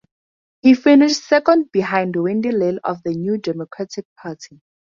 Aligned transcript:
He 0.63 0.73
finished 0.73 1.27
second 1.27 1.71
behind 1.71 2.15
Wendy 2.15 2.49
Lill 2.51 2.79
of 2.83 3.03
the 3.03 3.11
New 3.13 3.37
Democratic 3.37 4.07
Party. 4.19 4.59